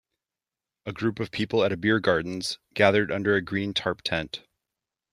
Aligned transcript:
A 0.87 0.93
group 0.93 1.19
of 1.19 1.29
people 1.29 1.63
at 1.63 1.71
a 1.71 1.77
Beer 1.77 1.99
Gardens, 1.99 2.57
gathered 2.73 3.11
under 3.11 3.35
a 3.35 3.41
green 3.43 3.71
tarp 3.71 4.01
tent. 4.01 4.41